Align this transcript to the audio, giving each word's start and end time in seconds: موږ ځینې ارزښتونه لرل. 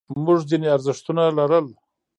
موږ 0.25 0.39
ځینې 0.49 0.67
ارزښتونه 0.75 1.23
لرل. 1.37 1.65